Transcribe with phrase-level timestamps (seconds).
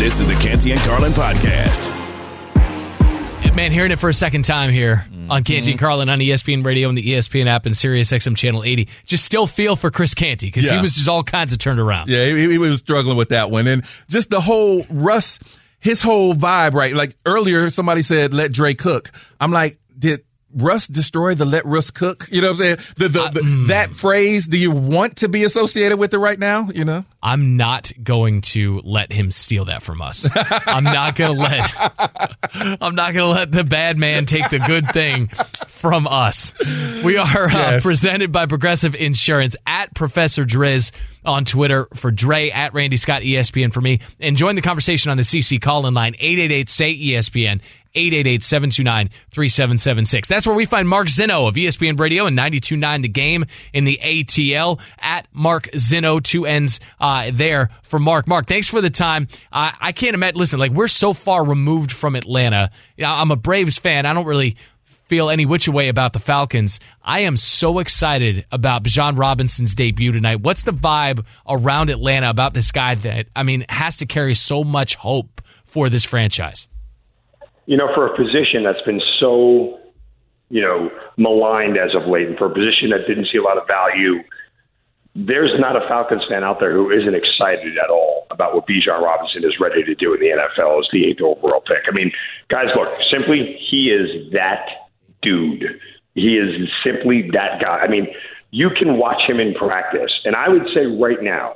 [0.00, 1.94] This is the Canty and Carlin podcast.
[3.54, 5.30] Man, hearing it for a second time here mm-hmm.
[5.30, 8.64] on Canty and Carlin on ESPN Radio and the ESPN app and Sirius XM Channel
[8.64, 8.88] 80.
[9.04, 12.08] Just still feel for Chris Canty because he was just all kinds of turned around.
[12.08, 13.66] Yeah, he, he was struggling with that one.
[13.66, 15.38] And just the whole Russ,
[15.80, 16.94] his whole vibe, right?
[16.94, 19.10] Like earlier, somebody said, let Dre cook.
[19.38, 22.28] I'm like, did Russ destroy the let Russ cook?
[22.30, 22.76] You know what I'm saying?
[22.96, 26.68] The, the, the, that phrase, do you want to be associated with it right now?
[26.74, 27.04] You know?
[27.22, 30.28] I'm not going to let him steal that from us.
[30.34, 34.58] I'm not going to let I'm not going to let the bad man take the
[34.58, 35.28] good thing
[35.68, 36.54] from us.
[37.04, 37.82] We are uh, Yes.
[37.82, 40.92] presented by Progressive Insurance at Professor Driz
[41.24, 45.16] on Twitter for Dre at Randy Scott ESPN for me and join the conversation on
[45.18, 47.60] the CC call in line 888 say ESPN
[47.94, 50.28] 888-729-3776.
[50.28, 53.98] That's where we find Mark Zinno of ESPN Radio and 92.9 The Game in the
[54.02, 58.28] ATL at Mark Zinno, two ends uh, there for Mark.
[58.28, 59.28] Mark, thanks for the time.
[59.52, 62.70] I can't imagine, listen, like we're so far removed from Atlanta.
[62.98, 64.06] I'm a Braves fan.
[64.06, 66.78] I don't really feel any which way about the Falcons.
[67.02, 70.40] I am so excited about Bijan Robinson's debut tonight.
[70.40, 74.62] What's the vibe around Atlanta about this guy that, I mean, has to carry so
[74.62, 76.68] much hope for this franchise?
[77.70, 79.78] You know, for a position that's been so,
[80.48, 83.58] you know, maligned as of late, and for a position that didn't see a lot
[83.58, 84.24] of value,
[85.14, 89.00] there's not a Falcons fan out there who isn't excited at all about what Bijan
[89.00, 91.84] Robinson is ready to do in the NFL as the eighth overall pick.
[91.86, 92.10] I mean,
[92.48, 94.66] guys, look, simply, he is that
[95.22, 95.80] dude.
[96.16, 97.78] He is simply that guy.
[97.78, 98.08] I mean,
[98.50, 101.54] you can watch him in practice, and I would say right now,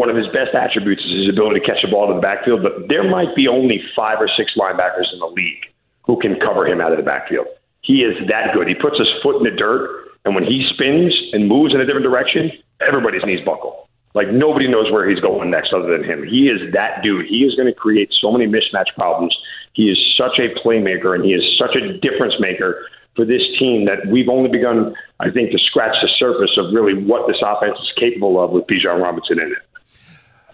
[0.00, 2.62] one of his best attributes is his ability to catch the ball in the backfield,
[2.62, 5.66] but there might be only five or six linebackers in the league
[6.04, 7.46] who can cover him out of the backfield.
[7.82, 8.66] He is that good.
[8.66, 11.84] He puts his foot in the dirt, and when he spins and moves in a
[11.84, 12.50] different direction,
[12.80, 13.90] everybody's knees buckle.
[14.14, 16.26] Like nobody knows where he's going next other than him.
[16.26, 17.26] He is that dude.
[17.26, 19.36] He is going to create so many mismatch problems.
[19.74, 22.86] He is such a playmaker, and he is such a difference maker
[23.16, 26.94] for this team that we've only begun, I think, to scratch the surface of really
[26.94, 29.58] what this offense is capable of with Bijan Robinson in it.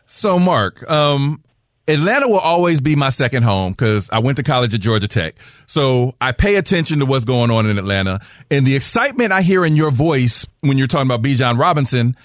[0.06, 1.42] So, Mark, um,
[1.88, 5.36] Atlanta will always be my second home because I went to college at Georgia Tech.
[5.66, 8.20] So I pay attention to what's going on in Atlanta.
[8.50, 12.16] And the excitement I hear in your voice when you're talking about Bijan Robinson,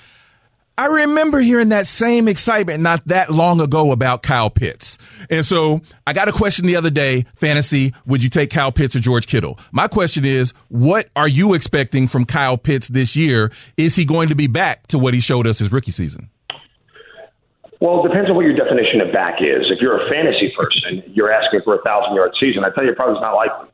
[0.80, 4.98] I remember hearing that same excitement not that long ago about Kyle Pitts.
[5.30, 8.96] And so I got a question the other day, fantasy, would you take Kyle Pitts
[8.96, 9.60] or George Kittle?
[9.72, 13.52] My question is, what are you expecting from Kyle Pitts this year?
[13.78, 16.32] Is he going to be back to what he showed us his rookie season?
[17.82, 19.74] Well, it depends on what your definition of back is.
[19.74, 22.64] If you're a fantasy person, you're asking for a thousand yard season.
[22.64, 23.68] I tell you, probably it's not likely.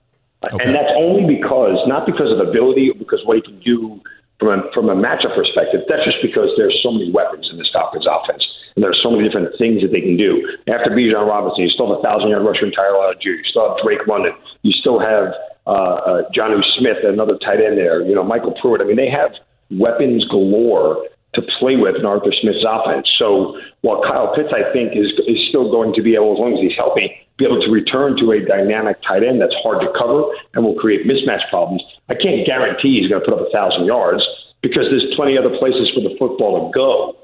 [0.47, 0.63] Okay.
[0.63, 4.01] And that's only because, not because of ability, or because what he can do
[4.39, 5.81] from a, from a matchup perspective.
[5.89, 8.47] That's just because there's so many weapons in this Falcons offense.
[8.75, 10.55] And there's so many different things that they can do.
[10.71, 13.35] After Bijan Robinson, you still have a thousand yard rusher in Tyler Allgeier.
[13.35, 14.31] You still have Drake London.
[14.61, 15.33] You still have
[15.65, 18.05] uh, uh, Jonnu Smith, another tight end there.
[18.05, 18.79] You know, MyCole Pruitt.
[18.79, 19.31] I mean, they have
[19.71, 21.03] weapons galore
[21.37, 23.09] to play with in Arthur Smith's offense.
[23.17, 26.53] So while Kyle Pitts, I think, is is still going to be able, as long
[26.53, 29.87] as he's healthy, be able to return to a dynamic tight end that's hard to
[29.97, 31.83] cover and will create mismatch problems.
[32.09, 34.25] I can't guarantee he's going to put up a thousand yards
[34.61, 37.15] because there's plenty other places for the football to go.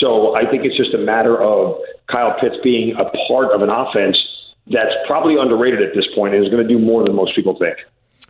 [0.00, 1.76] So I think it's just a matter of
[2.10, 4.16] Kyle Pitts being a part of an offense
[4.70, 7.58] that's probably underrated at this point and is going to do more than most people
[7.58, 7.76] think.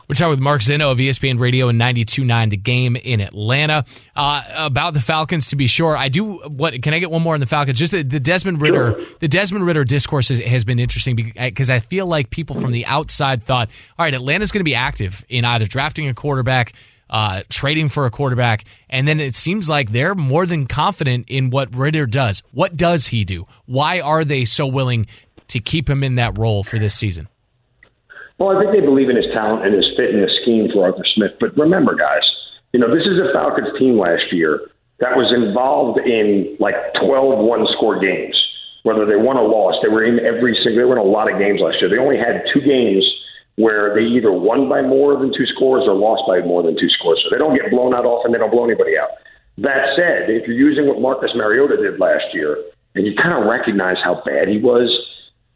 [0.08, 3.84] We're talking with Mark Zinno of ESPN Radio and 92.9 The Game in Atlanta.
[4.16, 5.94] Uh, about the Falcons, to be sure.
[5.94, 7.78] I do, what, can I get one more on the Falcons?
[7.78, 11.80] Just the, the Desmond Ridder, the Desmond Ridder discourse has, has been interesting because I
[11.80, 13.68] feel like people from the outside thought,
[13.98, 16.72] all right, Atlanta's going to be active in either drafting a quarterback,
[17.10, 21.50] uh, trading for a quarterback, and then it seems like they're more than confident in
[21.50, 22.42] what Ridder does.
[22.52, 23.46] What does he do?
[23.66, 25.06] Why are they so willing
[25.48, 27.28] to keep him in that role for this season?
[28.38, 30.86] Well, I think they believe in his talent and his fit in the scheme for
[30.86, 31.32] Arthur Smith.
[31.40, 32.22] But remember, guys,
[32.72, 34.70] you know, this is a Falcons team last year
[35.00, 38.36] that was involved in like 12 one score games.
[38.84, 41.30] Whether they won or lost, they were in every single, they were in a lot
[41.30, 41.90] of games last year.
[41.90, 43.04] They only had two games
[43.56, 46.88] where they either won by more than two scores or lost by more than two
[46.88, 47.18] scores.
[47.22, 49.18] So they don't get blown out often, they don't blow anybody out.
[49.58, 52.62] That said, if you're using what Marcus Mariota did last year,
[52.94, 54.90] and you kind of recognize how bad he was.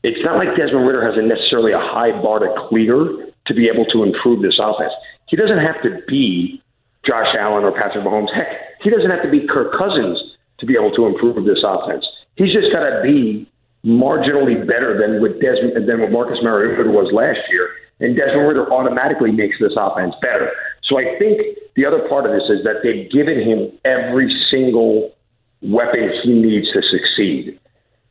[0.03, 3.69] It's not like Desmond Ridder has a necessarily a high bar to clear to be
[3.69, 4.93] able to improve this offense.
[5.29, 6.63] He doesn't have to be
[7.05, 8.33] Josh Allen or Patrick Mahomes.
[8.35, 8.47] Heck,
[8.83, 10.21] he doesn't have to be Kirk Cousins
[10.59, 12.07] to be able to improve this offense.
[12.37, 13.49] He's just got to be
[13.85, 17.69] marginally better than what Desmond than what Marcus Mariota was last year,
[18.01, 20.51] and Desmond Ridder automatically makes this offense better.
[20.83, 25.15] So I think the other part of this is that they've given him every single
[25.63, 27.59] weapon he needs to succeed.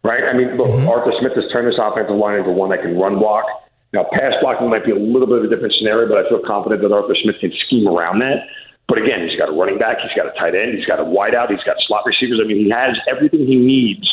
[0.04, 0.24] Right?
[0.24, 0.90] I mean, look, mm-hmm.
[0.90, 3.46] Arthur Smith has turned this offensive line into one that can run block.
[3.94, 6.40] Now, pass blocking might be a little bit of a different scenario, but I feel
[6.40, 8.48] confident that Arthur Smith can scheme around that.
[8.88, 11.04] But again, he's got a running back, he's got a tight end, he's got a
[11.04, 12.40] wideout, he's got slot receivers.
[12.44, 14.10] I mean, he has everything he needs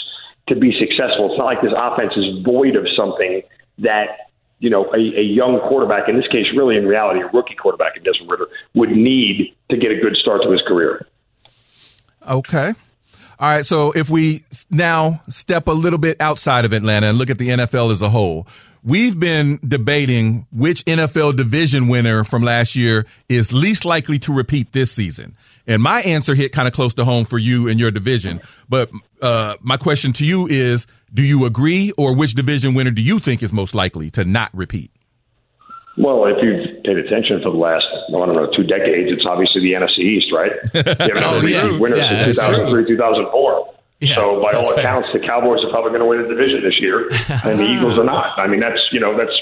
[0.48, 1.30] to be successful.
[1.30, 3.42] It's not like this offense is void of something
[3.78, 7.54] that you know a, a young quarterback, in this case, really in reality, a rookie
[7.54, 11.06] quarterback in Desmond Ridder, would need to get a good start to his career.
[12.28, 12.74] Okay.
[13.40, 13.64] All right.
[13.64, 17.48] So if we now step a little bit outside of Atlanta and look at the
[17.50, 18.48] NFL as a whole,
[18.82, 24.72] we've been debating which NFL division winner from last year is least likely to repeat
[24.72, 25.36] this season.
[25.68, 28.40] And my answer hit kind of close to home for you and your division.
[28.68, 28.90] But
[29.22, 33.18] uh, my question to you is, do you agree or which division winner do you
[33.18, 34.90] think is most likely to not repeat?
[35.98, 39.62] Well, if you've paid attention for the last, I don't know, two decades, it's obviously
[39.62, 40.52] the NFC East, right?
[40.74, 41.78] You haven't oh, yeah.
[41.78, 43.74] winners yeah, since 2003, 2004.
[44.00, 45.20] Yeah, so by all accounts, fair.
[45.20, 47.08] the Cowboys are probably going to win the division this year,
[47.42, 48.38] and the Eagles are not.
[48.38, 49.34] I mean, that's you know that's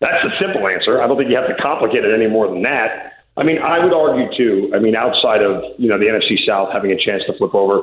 [0.00, 1.00] that's the simple answer.
[1.00, 3.22] I don't think you have to complicate it any more than that.
[3.36, 4.72] I mean, I would argue too.
[4.74, 7.82] I mean, outside of you know the NFC South having a chance to flip over,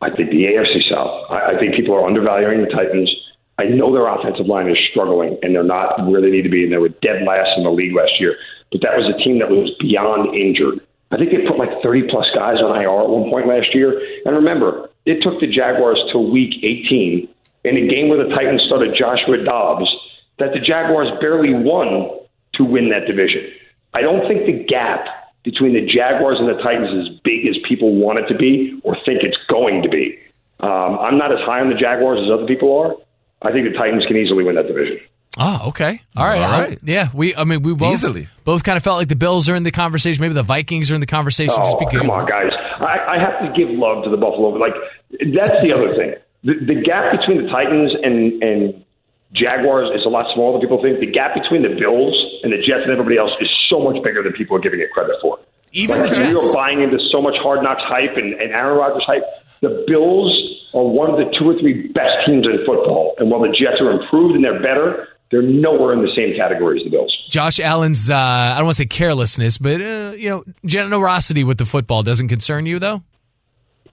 [0.00, 1.30] I think the AFC South.
[1.30, 3.14] I, I think people are undervaluing the Titans.
[3.58, 6.64] I know their offensive line is struggling and they're not where they need to be,
[6.64, 8.36] and they were dead last in the league last year.
[8.70, 10.80] But that was a team that was beyond injured.
[11.10, 14.00] I think they put like 30 plus guys on IR at one point last year.
[14.24, 17.28] And remember, it took the Jaguars to week 18
[17.64, 19.94] in a game where the Titans started Joshua Dobbs
[20.38, 22.10] that the Jaguars barely won
[22.54, 23.50] to win that division.
[23.94, 25.06] I don't think the gap
[25.44, 28.78] between the Jaguars and the Titans is as big as people want it to be
[28.84, 30.18] or think it's going to be.
[30.60, 32.94] Um, I'm not as high on the Jaguars as other people are.
[33.42, 34.98] I think the Titans can easily win that division.
[35.36, 36.00] Oh, okay.
[36.16, 36.42] All right.
[36.42, 36.78] All right.
[36.82, 37.34] yeah, we.
[37.34, 38.26] I mean, we both Easily.
[38.44, 40.20] both kind of felt like the Bills are in the conversation.
[40.20, 41.54] Maybe the Vikings are in the conversation.
[41.58, 42.50] Oh, just because, come on, guys!
[42.80, 44.48] I, I have to give love to the Buffalo.
[44.48, 44.74] Like
[45.10, 46.14] that's the other thing.
[46.42, 48.84] The, the gap between the Titans and and
[49.32, 50.98] Jaguars is a lot smaller than people think.
[50.98, 54.22] The gap between the Bills and the Jets and everybody else is so much bigger
[54.24, 55.38] than people are giving it credit for.
[55.72, 56.44] Even like, the Jets.
[56.44, 59.24] We are buying into so much hard knocks hype and, and Aaron Rodgers hype.
[59.60, 60.32] The Bills
[60.74, 63.14] are one of the two or three best teams in football.
[63.18, 66.78] And while the Jets are improved and they're better, they're nowhere in the same category
[66.78, 67.16] as the Bills.
[67.28, 71.58] Josh Allen's, uh, I don't want to say carelessness, but, uh, you know, generosity with
[71.58, 73.02] the football doesn't concern you, though?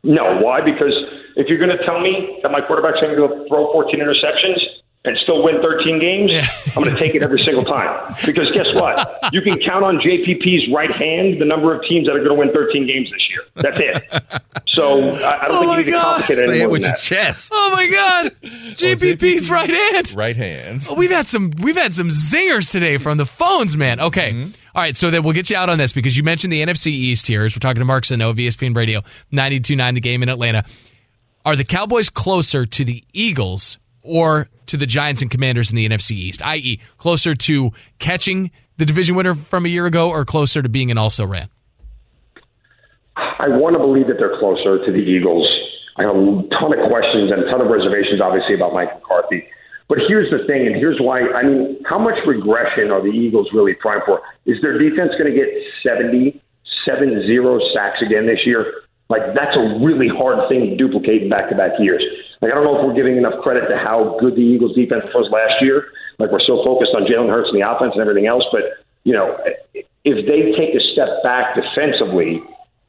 [0.04, 0.40] No.
[0.40, 0.62] Why?
[0.62, 0.94] Because
[1.36, 4.62] if you're going to tell me that my quarterback's going to go throw 14 interceptions,
[5.06, 6.48] and still win 13 games, yeah.
[6.76, 8.16] I'm going to take it every single time.
[8.26, 9.34] Because guess what?
[9.34, 12.36] You can count on JPP's right hand the number of teams that are going to
[12.36, 13.42] win 13 games this year.
[13.56, 14.34] That's it.
[14.68, 16.18] So I, I don't oh think you need God.
[16.18, 17.50] to complicate it Say it with your chest.
[17.54, 18.36] Oh my God,
[18.74, 20.14] JPP's right hand.
[20.16, 20.86] Right hand.
[20.90, 24.02] Oh, we've had some we've had some zingers today from the phones, man.
[24.02, 24.34] Okay.
[24.34, 24.52] Mm-hmm.
[24.76, 26.88] All right, so then we'll get you out on this because you mentioned the NFC
[26.88, 27.46] East here.
[27.46, 29.00] As we're talking to Mark Zinno of ESPN Radio,
[29.32, 30.66] 92.9 The Game in Atlanta.
[31.46, 35.88] Are the Cowboys closer to the Eagles or to the Giants and Commanders in the
[35.88, 40.62] NFC East, i.e., closer to catching the division winner from a year ago or closer
[40.62, 41.50] to being an also ran?
[43.16, 45.48] I want to believe that they're closer to the Eagles.
[45.98, 49.48] I have a ton of questions and a ton of reservations, obviously, about Mike McCarthy.
[49.88, 51.22] But here's the thing, and here's why.
[51.22, 54.22] I mean, how much regression are the Eagles really primed for?
[54.46, 55.48] Is their defense going to get
[55.84, 56.42] 70,
[56.86, 58.85] 7 0 sacks again this year?
[59.10, 62.04] Like, that's a really hard thing to duplicate in back to back years.
[62.42, 65.06] Like, I don't know if we're giving enough credit to how good the Eagles defense
[65.14, 65.88] was last year.
[66.18, 68.44] Like, we're so focused on Jalen Hurts and the offense and everything else.
[68.52, 68.64] But,
[69.04, 69.38] you know,
[69.74, 72.42] if they take a step back defensively,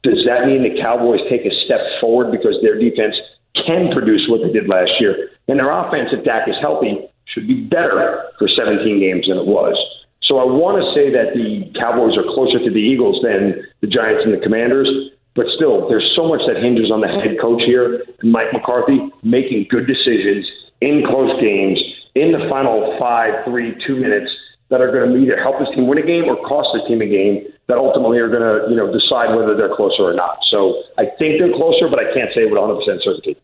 [0.03, 3.15] does that mean the Cowboys take a step forward because their defense
[3.53, 5.29] can produce what they did last year?
[5.47, 9.45] And their offense, if Dak is healthy, should be better for 17 games than it
[9.45, 9.77] was.
[10.21, 13.87] So I want to say that the Cowboys are closer to the Eagles than the
[13.87, 14.89] Giants and the Commanders.
[15.37, 19.67] But still, there's so much that hinges on the head coach here, Mike McCarthy, making
[19.69, 20.49] good decisions
[20.81, 21.79] in close games
[22.15, 24.33] in the final five, three, two minutes
[24.69, 27.01] that are going to either help his team win a game or cost his team
[27.01, 30.39] a game that ultimately are going to, you know, decide whether they're closer or not.
[30.49, 33.37] So I think they're closer, but I can't say with 100 percent certainty.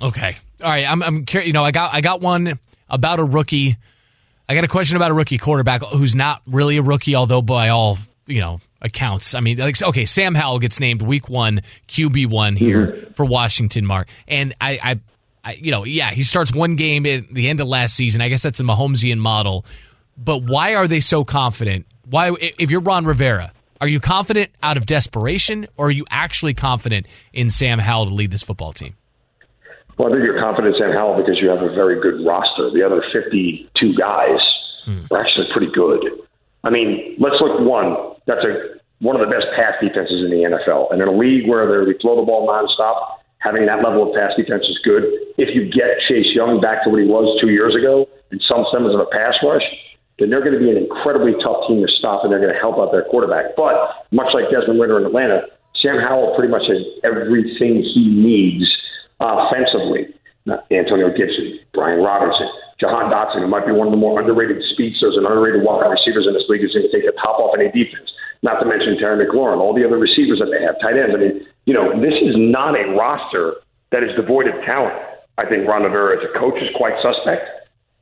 [0.00, 0.90] Okay, all right.
[0.90, 1.48] I'm, I'm curious.
[1.48, 3.76] You know, I got I got one about a rookie.
[4.48, 7.68] I got a question about a rookie quarterback who's not really a rookie, although by
[7.68, 9.34] all you know accounts.
[9.34, 13.12] I mean, like okay, Sam Howell gets named Week One QB one here Mm-hmm.
[13.14, 15.00] for Washington, Mark, and I, I,
[15.44, 18.20] I, you know, yeah, he starts one game at the end of last season.
[18.20, 19.64] I guess that's the Mahomesian model.
[20.16, 21.86] But why are they so confident?
[22.04, 26.54] Why, if you're Ron Rivera, are you confident out of desperation, or are you actually
[26.54, 28.94] confident in Sam Howell to lead this football team?
[29.96, 32.70] Well, I think you're confident in Sam Howell because you have a very good roster.
[32.70, 34.40] The other 52 guys
[35.10, 36.00] are actually pretty good.
[36.64, 37.96] I mean, let's look one.
[38.26, 40.92] That's a one of the best pass defenses in the NFL.
[40.92, 44.34] And in a league where they throw the ball nonstop, having that level of pass
[44.36, 45.04] defense is good.
[45.38, 48.66] If you get Chase Young back to what he was two years ago and some
[48.72, 49.62] semblance of a pass rush,
[50.18, 52.58] then they're going to be an incredibly tough team to stop, and they're going to
[52.58, 53.54] help out their quarterback.
[53.56, 55.46] But much like Desmond Ridder in Atlanta,
[55.76, 58.66] Sam Howell pretty much has everything he needs
[59.20, 60.08] offensively.
[60.72, 62.48] Antonio Gibson, Brian Robinson,
[62.80, 66.26] Jahan Dotson, who might be one of the more underrated speedsters and underrated wide receivers
[66.26, 68.10] in this league, is going to take the top off any defense.
[68.42, 71.10] Not to mention Terry McLaurin, all the other receivers that they have, tight ends.
[71.14, 73.54] I mean, you know, this is not a roster
[73.90, 74.94] that is devoid of talent.
[75.38, 77.50] I think Ron Rivera as a coach is quite suspect.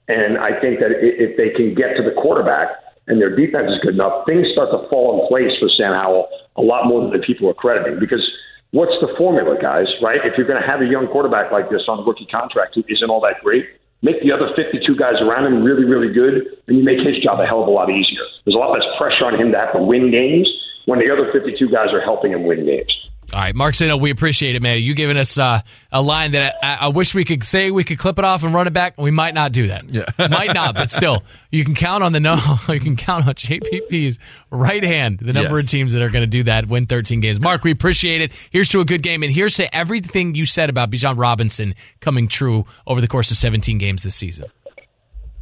[0.08, 2.68] And I think that if they can get to the quarterback
[3.08, 6.28] and their defense is good enough, things start to fall in place for Sam Howell
[6.56, 7.98] a lot more than the people are crediting.
[7.98, 8.22] Because
[8.70, 10.20] what's the formula, guys, right?
[10.22, 12.84] If you're going to have a young quarterback like this on a rookie contract who
[12.88, 13.66] isn't all that great,
[14.06, 17.40] make the other 52 guys around him really, really good, and you make his job
[17.40, 18.22] a hell of a lot easier.
[18.44, 20.48] There's a lot less pressure on him to have to win games
[20.86, 22.94] when the other 52 guys are helping him win games.
[23.32, 24.78] All right, Mark Zinno, we appreciate it, man.
[24.78, 27.98] You giving us uh, a line that I, I wish we could say we could
[27.98, 28.96] clip it off and run it back.
[28.98, 29.88] We might not do that.
[29.88, 30.04] Yeah.
[30.28, 32.36] might not, but still, you can count on the no.
[32.68, 34.18] You can count on JPP's
[34.50, 35.18] right hand.
[35.18, 35.64] The number Yes.
[35.64, 37.40] of teams that are going to do that, win 13 games.
[37.40, 38.32] Mark, we appreciate it.
[38.50, 42.28] Here's to a good game, and here's to everything you said about Bijan Robinson coming
[42.28, 44.46] true over the course of 17 games this season.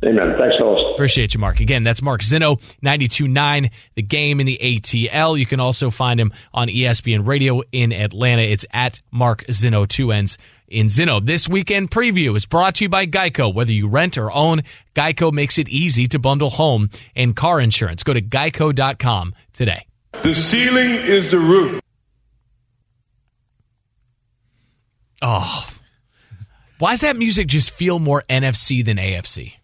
[0.07, 0.35] Amen.
[0.39, 0.83] Thanks, fellas.
[0.93, 1.61] Appreciate you, Mark.
[1.61, 5.39] Again, that's Mark Zinno, 92.9, the game in the ATL.
[5.39, 8.43] You can also find him on ESPN Radio in Atlanta.
[8.43, 10.37] It's at Mark Zinno, two ends
[10.69, 11.25] in Zinno.
[11.25, 13.53] This weekend preview is brought to you by Geico.
[13.53, 14.63] Whether you rent or own,
[14.95, 18.03] Geico makes it easy to bundle home and car insurance.
[18.03, 19.87] Go to geico.com today.
[20.23, 21.81] The ceiling is the roof.
[25.23, 25.67] Oh.
[26.79, 29.55] Why does that music just feel more NFC than AFC?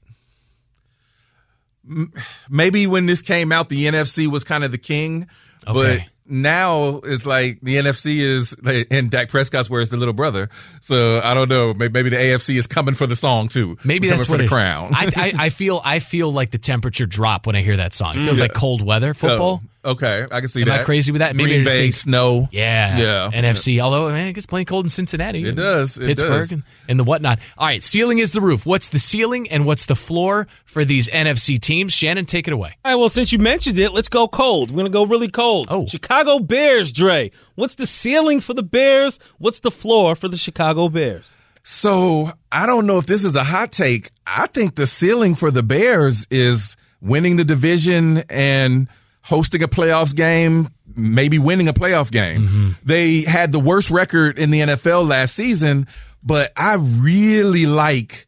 [2.48, 5.28] Maybe when this came out, the NFC was kind of the king,
[5.64, 8.54] but now it's like the NFC is,
[8.90, 10.48] and Dak Prescott's where it's the little brother.
[10.80, 11.74] So I don't know.
[11.74, 13.76] Maybe, the AFC is coming for the song too.
[13.84, 14.92] Maybe Coming that's for the it- crown.
[14.94, 18.16] I, I, I feel I feel like the temperature drop when I hear that song.
[18.18, 18.44] It feels Yeah.
[18.44, 19.62] like cold weather oh, football.
[19.82, 20.70] Okay, I can see that.
[20.74, 21.34] Am I crazy with that?
[21.34, 22.48] Maybe I Green Bay think- snow.
[22.52, 23.80] Yeah, yeah, NFC.
[23.80, 25.46] Although man, it gets plenty cold in Cincinnati.
[25.46, 26.52] It does, it Pittsburgh does.
[26.52, 27.38] And, and the whatnot.
[27.56, 28.66] All right, ceiling is the roof.
[28.66, 31.94] What's the ceiling and what's the floor for these NFC teams?
[31.94, 32.76] Shannon, take it away.
[32.84, 34.70] All right, well, since you mentioned it, let's go cold.
[34.70, 35.68] We're going to go really cold.
[35.70, 35.86] Oh.
[35.86, 37.30] Chicago Bears, Dre.
[37.54, 39.18] What's the ceiling for the Bears?
[39.38, 41.26] What's the floor for the Chicago Bears?
[41.62, 44.10] So I don't know if this is a hot take.
[44.26, 48.88] I think the ceiling for the Bears is winning the division and
[49.22, 52.42] hosting a playoffs game, maybe winning a playoff game.
[52.42, 52.70] Mm-hmm.
[52.84, 55.86] They had the worst record in the NFL last season,
[56.22, 58.26] but I really like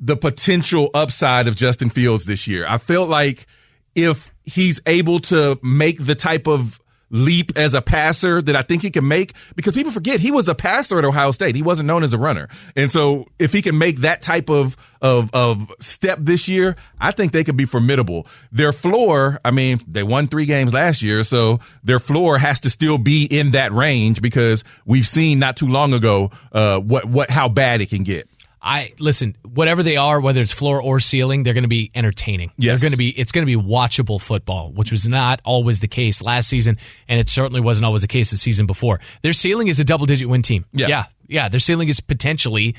[0.00, 2.64] the potential upside of Justin Fields this year.
[2.68, 3.46] I felt like
[3.94, 8.82] if he's able to make the type of leap as a passer that I think
[8.82, 11.54] he can make, because people forget he was a passer at Ohio State.
[11.54, 12.48] He wasn't known as a runner.
[12.76, 17.12] And so if he can make that type of, of, of step this year, I
[17.12, 18.26] think they could be formidable.
[18.52, 22.70] Their floor, I mean, they won three games last year, so their floor has to
[22.70, 27.30] still be in that range because we've seen not too long ago, uh, what, what,
[27.30, 28.27] how bad it can get.
[28.60, 32.52] I listen, whatever they are, whether it's floor or ceiling, they're going to be entertaining.
[32.56, 32.72] Yes.
[32.72, 35.88] They're going to be it's going to be watchable football, which was not always the
[35.88, 39.00] case last season and it certainly wasn't always the case the season before.
[39.22, 40.64] Their ceiling is a double digit win team.
[40.72, 40.88] Yeah.
[40.88, 41.04] Yeah.
[41.30, 42.74] Yeah, their ceiling is potentially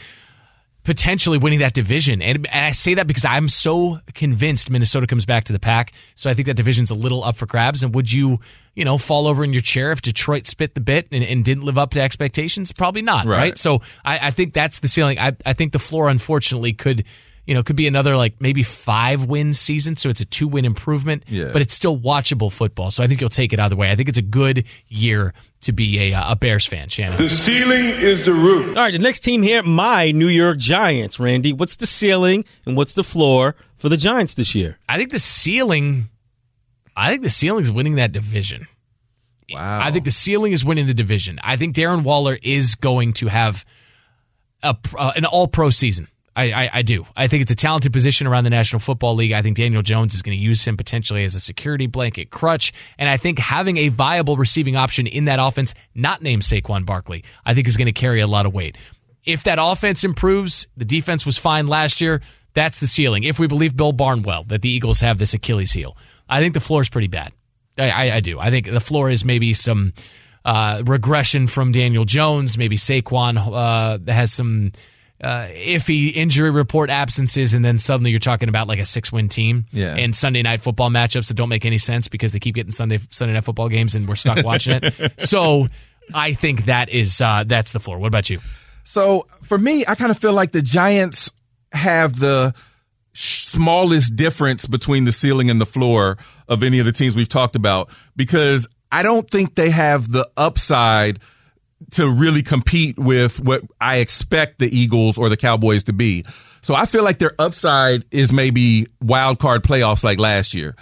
[0.90, 2.20] potentially winning that division.
[2.20, 5.94] And, and I say that because I'm so convinced Minnesota comes back to the pack.
[6.16, 7.84] So I think that division's a little up for grabs.
[7.84, 8.40] And would you,
[8.74, 11.64] you know, fall over in your chair if Detroit spit the bit and, and didn't
[11.64, 12.72] live up to expectations?
[12.72, 13.38] Probably not, right?
[13.38, 13.58] Right.
[13.60, 15.20] So I, I think that's the ceiling.
[15.20, 17.06] I, I think the floor, unfortunately, could.
[17.50, 20.66] You know, could be another like maybe five win season, so it's a two win
[20.66, 21.24] improvement.
[21.28, 21.50] Yeah.
[21.52, 23.90] But it's still watchable football, so I think you'll take it either way.
[23.90, 27.18] I think it's a good year to be a, uh, a Bears fan, Shannon.
[27.18, 28.78] The ceiling is the roof.
[28.78, 31.52] All right, the next team here, my New York Giants, Randy.
[31.52, 34.78] What's the ceiling and what's the floor for the Giants this year?
[34.88, 36.10] I think the ceiling.
[36.96, 38.68] I think the ceiling is winning that division.
[39.52, 39.80] Wow.
[39.82, 41.40] I think the ceiling is winning the division.
[41.42, 43.66] I think Darren Waller is going to have
[44.62, 46.10] a uh, an All Pro season.
[46.40, 47.06] I, I, I do.
[47.16, 49.34] I think it's a talented position around the National Football League.
[49.34, 52.72] I think Daniel Jones is going to use him potentially as a security blanket crutch.
[52.98, 57.26] And I think having a viable receiving option in that offense, not named Saquon Barkley,
[57.46, 58.78] I think is going to carry a lot of weight.
[59.26, 62.22] If that offense improves, the defense was fine last year.
[62.54, 63.24] That's the ceiling.
[63.26, 65.98] If we believe Bill Barnwell that the Eagles have this Achilles heel,
[66.30, 67.34] I think the floor is pretty bad.
[67.78, 68.40] I, I, I do.
[68.40, 69.94] I think the floor is maybe some
[70.46, 72.58] uh, regression from Daniel Jones.
[72.58, 74.72] Maybe Saquon uh, has some
[75.22, 79.28] uh, iffy injury report absences, and then suddenly you're talking about like a six win
[79.30, 79.96] team Yeah.
[79.96, 83.00] and Sunday night football matchups that don't make any sense because they keep getting Sunday
[83.10, 85.14] Sunday night football games and we're stuck watching it.
[85.20, 85.68] So
[86.14, 88.00] I think that is uh, that's the floor.
[88.00, 88.40] What about you?
[88.84, 91.30] So for me, I kind of feel like the Giants
[91.74, 92.54] have the
[93.14, 97.56] smallest difference between the ceiling and the floor of any of the teams we've talked
[97.56, 101.20] about because I don't think they have the upside
[101.92, 106.26] to really compete with what I expect the Eagles or the Cowboys to be.
[106.62, 110.76] So I feel like their upside is maybe wild card playoffs like last year.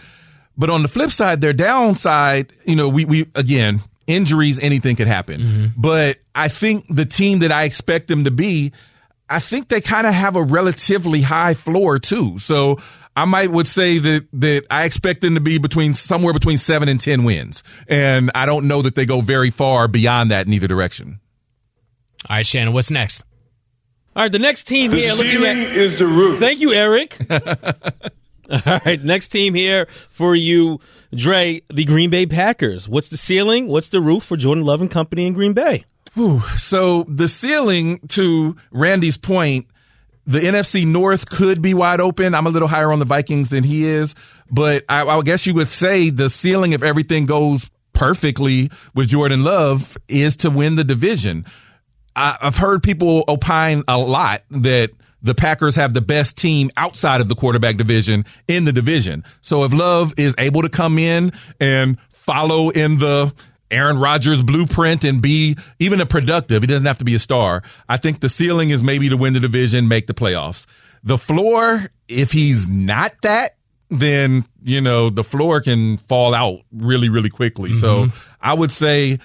[0.57, 5.07] But on the flip side, their downside, you know, we, we, again, injuries, anything could
[5.07, 5.41] happen.
[5.41, 5.65] Mm-hmm.
[5.77, 8.71] But I think the team that I expect them to be,
[9.29, 12.39] I think they kind of have a relatively high floor too.
[12.39, 12.77] So
[13.15, 16.87] I might would say that, that I expect them to be between somewhere between seven
[16.87, 17.63] and 10 wins.
[17.87, 21.19] And I don't know that they go very far beyond that in either direction.
[22.29, 23.23] All right, Shannon, what's next?
[24.15, 25.11] All right, the next team The here.
[25.11, 26.39] Looking ceiling at, is the roof.
[26.39, 27.17] thank you, Eric.
[27.29, 30.79] All right, next team here for you,
[31.13, 31.61] Dre.
[31.69, 32.87] The Green Bay Packers.
[32.87, 33.67] What's the ceiling?
[33.67, 35.85] What's the roof for Jordan Love and company in Green Bay?
[36.57, 39.67] So the ceiling to Randy's point,
[40.25, 42.33] the NFC North could be wide open.
[42.33, 44.15] I'm a little higher on the Vikings than he is,
[44.51, 49.43] but I, I guess you would say the ceiling, if everything goes perfectly with Jordan
[49.43, 51.45] Love, is to win the division.
[52.15, 57.21] I, I've heard people opine a lot that the Packers have the best team outside
[57.21, 59.23] of the quarterback division in the division.
[59.41, 63.33] So if Love is able to come in and follow in the
[63.71, 67.63] Aaron Rodgers blueprint and be even a productive, he doesn't have to be a star.
[67.89, 70.65] I think the ceiling is maybe to win the division, make the playoffs.
[71.03, 73.55] The floor, if he's not that,
[73.89, 77.73] then, you know, the floor can fall out really, really quickly.
[77.73, 78.07] So
[78.41, 79.19] I would say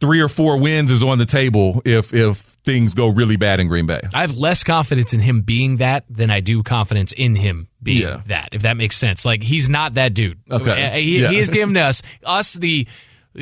[0.00, 3.68] three or four wins is on the table if, if things go really bad in
[3.68, 4.00] Green Bay.
[4.14, 8.02] I have less confidence in him being that than I do confidence in him being
[8.02, 8.22] Yeah.
[8.26, 8.50] that.
[8.52, 10.38] If that makes sense, like he's not that dude.
[10.50, 10.84] Okay.
[10.86, 11.30] Uh, he, Yeah.
[11.30, 12.86] he has given us us the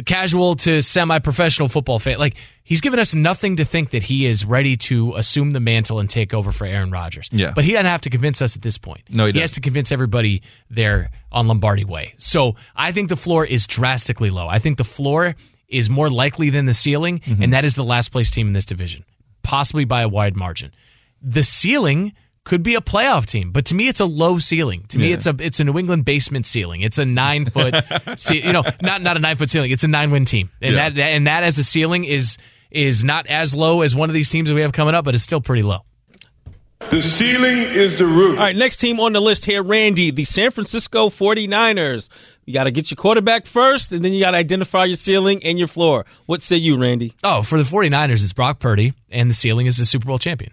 [0.07, 2.19] casual to semi-professional football fan.
[2.19, 5.99] Like he's given us nothing to think that he is ready to assume the mantle
[5.99, 7.29] and take over for Aaron Rodgers.
[7.33, 7.53] Yeah.
[7.55, 9.03] but he doesn't have to convince us at this point.
[9.09, 12.15] No, he has to convince everybody there on Lombardi Way.
[12.19, 14.47] So I think the floor is drastically low.
[14.49, 15.35] I think the floor
[15.69, 17.43] is more likely than the ceiling, Mm-hmm.
[17.43, 19.05] and that is the last place team in this division,
[19.43, 20.73] possibly by a wide margin.
[21.23, 22.13] The ceiling
[22.45, 24.85] could be a playoff team, but to me, it's a low ceiling.
[24.89, 26.81] To me, it's a it's a New England basement ceiling.
[26.81, 27.75] It's a nine foot,
[28.17, 29.71] ce- you know, not not a nine foot ceiling.
[29.71, 30.89] It's a nine win team, and Yeah.
[30.89, 32.39] that, that and that as a ceiling is
[32.71, 35.15] is not as low as one of these teams that we have coming up, but
[35.15, 35.81] it's still pretty low.
[36.91, 38.39] The ceiling is the roof.
[38.39, 42.09] All right, next team on the list here, Randy, the San Francisco 49ers.
[42.47, 45.41] You got to get your quarterback first, and then you got to identify your ceiling
[45.45, 46.07] and your floor.
[46.25, 47.13] What say you, Randy?
[47.23, 50.53] Oh, for the 49ers, it's Brock Purdy, and the ceiling is the Super Bowl champion.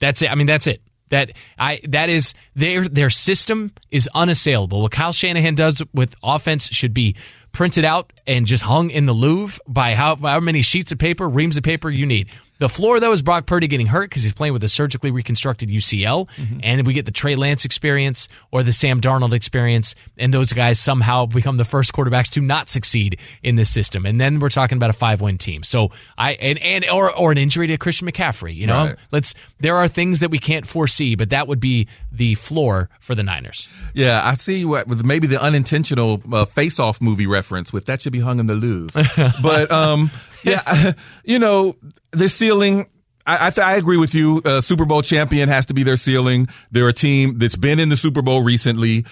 [0.00, 0.30] That's it.
[0.32, 0.82] I mean, that's it.
[1.08, 4.82] That I that is their their system is unassailable.
[4.82, 7.16] What Kyle Shanahan does with offense should be
[7.52, 11.28] printed out and just hung in the Louvre by how, how many sheets of paper,
[11.28, 12.28] reams of paper you need.
[12.58, 15.68] The floor though is Brock Purdy getting hurt because he's playing with a surgically reconstructed
[15.68, 16.26] UCL,
[16.62, 20.80] and we get the Trey Lance experience or the Sam Darnold experience, and those guys
[20.80, 24.06] somehow become the first quarterbacks to not succeed in this system.
[24.06, 25.64] And then we're talking about a five win team.
[25.64, 28.54] So I and, and or or an injury to Christian McCaffrey.
[28.54, 28.96] You know, Right.
[29.12, 33.14] let's there are things that we can't foresee, but that would be the floor for
[33.14, 33.68] the Niners.
[33.92, 38.14] Yeah, I see what with maybe the unintentional uh, face-off movie reference with that should
[38.14, 39.32] be hung in the Louvre.
[39.42, 40.10] but um,
[40.44, 40.92] yeah,
[41.24, 41.76] you know,
[42.12, 42.86] the ceiling.
[43.26, 44.40] I I, th- I agree with you.
[44.44, 46.48] Uh, Super Bowl champion has to be their ceiling.
[46.70, 49.04] They're a team that's been in the Super Bowl recently.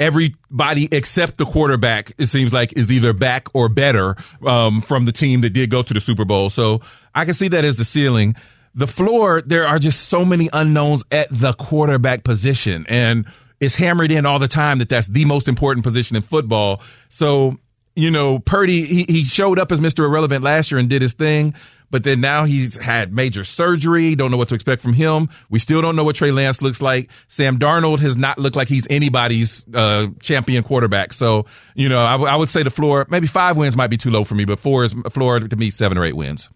[0.00, 4.16] Everybody except the quarterback, it seems like, is either back or better
[4.46, 6.50] um, from the team that did go to the Super Bowl.
[6.50, 6.80] So
[7.14, 8.36] I can see that as the ceiling.
[8.74, 13.26] The floor, there are just so many unknowns at the quarterback position, and
[13.60, 16.80] it's hammered in all the time that that's the most important position in football.
[17.08, 17.58] So
[17.98, 20.04] you know, Purdy, he, he showed up as Mr.
[20.04, 21.52] Irrelevant last year and did his thing,
[21.90, 24.14] but then now he's had major surgery.
[24.14, 25.28] Don't know what to expect from him.
[25.50, 27.10] We still don't know what Trey Lance looks like.
[27.26, 31.12] Sam Darnold has not looked like he's anybody's uh, champion quarterback.
[31.12, 33.96] So, you know, I, w- I would say the floor, maybe five wins might be
[33.96, 36.48] too low for me, but four is floor to me, seven or eight wins.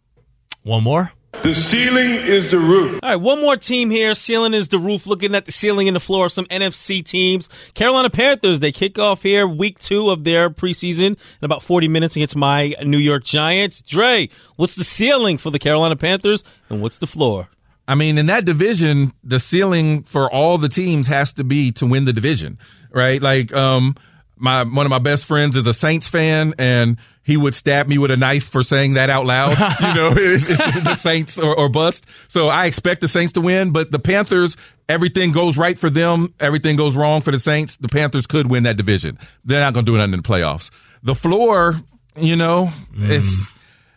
[0.62, 1.11] One more.
[1.40, 3.01] The ceiling is the roof.
[3.03, 4.14] All right, one more team here.
[4.14, 5.07] Ceiling is the roof.
[5.07, 7.49] Looking at the ceiling and the floor of some NFC teams.
[7.75, 12.14] Carolina Panthers, they kick off here week two of their preseason in about 40 minutes
[12.14, 13.83] against my New York Giants.
[13.83, 17.49] Dre, what's the ceiling for the Carolina Panthers and what's the floor?
[17.88, 21.87] I mean, in that division, the ceiling for all the teams has to be to
[21.87, 22.59] win the division,
[22.92, 23.21] right?
[23.21, 23.97] Like, um,
[24.42, 27.96] my one of my best friends is a Saints fan, and he would stab me
[27.96, 29.50] with a knife for saying that out loud.
[29.81, 32.05] you know, it's, it's the Saints or, or bust.
[32.26, 34.57] So I expect the Saints to win, but the Panthers,
[34.88, 37.76] everything goes right for them, everything goes wrong for the Saints.
[37.76, 39.16] The Panthers could win that division.
[39.44, 40.70] They're not going to do nothing in the playoffs.
[41.05, 41.81] The floor,
[42.16, 43.09] you know, mm.
[43.09, 43.52] it's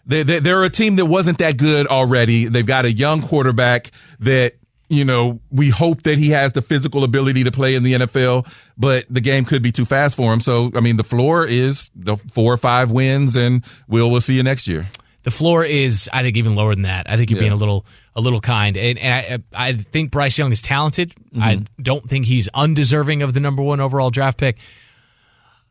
[0.06, 2.46] they, they, they're a team that wasn't that good already.
[2.46, 4.54] They've got a young quarterback that
[4.96, 8.48] you know, we hope that he has the physical ability to play in the NFL,
[8.78, 10.40] but the game could be too fast for him.
[10.40, 14.36] So, I mean, the floor is the four or five wins, and we'll we'll see
[14.36, 14.88] you next year.
[15.24, 17.10] The floor is, I think, even lower than that.
[17.10, 17.46] I think you're yeah.
[17.46, 21.14] being a little a little kind, and, and I, I think Bryce Young is talented.
[21.34, 21.42] Mm-hmm.
[21.42, 24.58] I don't think he's undeserving of the number one overall draft pick.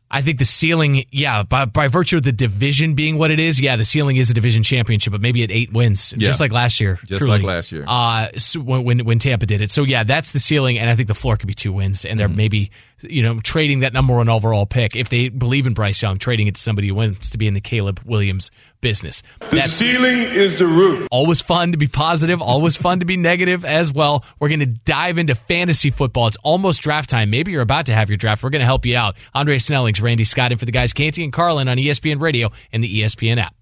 [0.09, 3.59] I think the ceiling, yeah, by, by virtue of the division being what it is,
[3.59, 6.27] yeah, the ceiling is a division championship, but maybe at eight wins, yeah.
[6.27, 6.99] just like last year.
[7.05, 7.39] Just truly.
[7.39, 7.85] like last year.
[7.87, 9.71] Uh, so when, when Tampa did it.
[9.71, 12.19] So, yeah, that's the ceiling, and I think the floor could be two wins, and
[12.19, 12.35] they're mm.
[12.35, 16.17] maybe, you know, trading that number one overall pick, if they believe in Bryce Young,
[16.17, 18.51] trading it to somebody who wants to be in the Caleb Williams
[18.85, 19.23] business.
[19.39, 21.07] The That's ceiling is the roof.
[21.09, 24.23] Always fun to be positive, always fun to be negative as well.
[24.39, 26.27] We're going to dive into fantasy football.
[26.27, 27.31] It's almost draft time.
[27.31, 28.43] Maybe you're about to have your draft.
[28.43, 29.15] We're going to help you out.
[29.33, 32.83] Andre Snellings, Randy Scott, and for the guys, Canty and Carlin on ESPN Radio and
[32.83, 33.55] the ESPN app.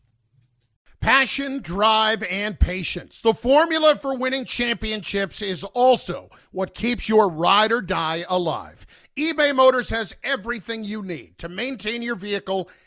[1.00, 3.22] Passion, drive, and patience.
[3.22, 8.86] The formula for winning championships is also what keeps your ride or die alive.
[9.18, 12.70] eBay Motors has everything you need to maintain your vehicle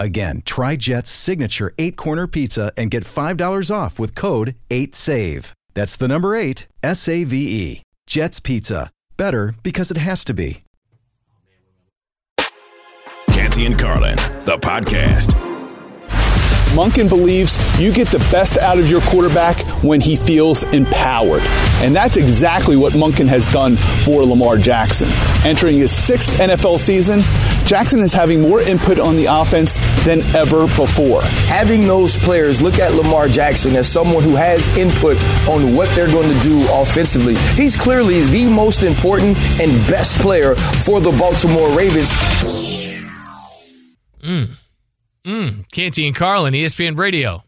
[0.00, 5.52] Again, try Jet's signature eight corner pizza and get $5 off with code 8SAVE.
[5.74, 7.82] That's the number eight, S A V E.
[8.06, 8.90] Jet's Pizza.
[9.16, 10.60] Better because it has to be.
[13.28, 15.49] Canty and Carlin, the podcast.
[16.70, 21.42] Monken believes you get the best out of your quarterback when he feels empowered.
[21.82, 25.08] And that's exactly what Monken has done for Lamar Jackson.
[25.44, 27.20] Entering his sixth NFL season,
[27.64, 31.22] Jackson is having more input on the offense than ever before.
[31.22, 35.16] Having those players look at Lamar Jackson as someone who has input
[35.48, 40.54] on what they're going to do offensively, he's clearly the most important and best player
[40.54, 42.10] for the Baltimore Ravens.
[44.22, 44.59] Mm.
[45.26, 45.70] Mm.
[45.70, 47.44] Canty and Carlin, ESPN Radio,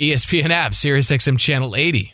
[0.00, 2.12] ESPN app, Sirius XM Channel 80.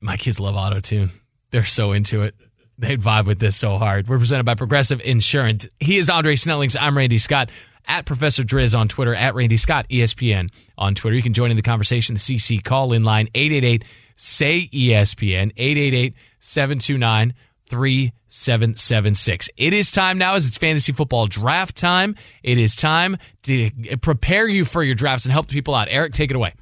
[0.00, 1.10] My kids love auto tune.
[1.50, 2.34] They're so into it.
[2.78, 4.08] They'd vibe with this so hard.
[4.08, 5.68] We're presented by Progressive Insurance.
[5.78, 6.76] He is Andre Snellings.
[6.80, 7.50] I'm Randy Scott.
[7.86, 11.16] At Professor Driz on Twitter, at Randy Scott, ESPN on Twitter.
[11.16, 12.14] You can join in the conversation.
[12.14, 13.84] The CC call in line 888
[14.16, 17.34] say ESPN, 888 729
[17.70, 19.48] 3776.
[19.56, 22.16] It is time now as it's fantasy football draft time.
[22.42, 23.70] It is time to
[24.02, 25.88] prepare you for your drafts and help people out.
[25.88, 26.52] Eric, take it away.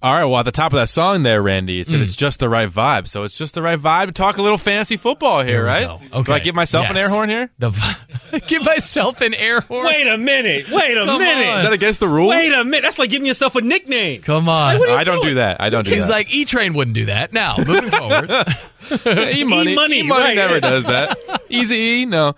[0.00, 2.04] All right, well, at the top of that song there, Randy, it said Mm.
[2.04, 3.08] it's just the right vibe.
[3.08, 6.00] So it's just the right vibe to talk a little fantasy football here, There right?
[6.12, 6.22] go.
[6.22, 7.04] Do I give myself an Yes.
[7.06, 7.50] air horn here?
[7.58, 7.70] The
[8.46, 9.86] give myself an air horn.
[9.86, 10.70] Wait a minute.
[10.70, 11.48] Wait a Come minute.
[11.48, 11.56] on.
[11.58, 12.30] Is that against the rules?
[12.32, 12.82] Wait a minute.
[12.82, 14.22] That's like giving yourself a nickname.
[14.22, 14.88] Come on.
[14.88, 15.60] I don't do that.
[15.60, 16.04] I don't do He's that.
[16.04, 17.32] He's like E Train wouldn't do that.
[17.32, 20.36] Now moving forward, E money, E-money, E money right.
[20.36, 21.18] never does that.
[21.48, 22.36] Easy E, no.